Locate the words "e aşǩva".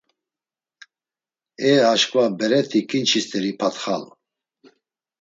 1.69-2.23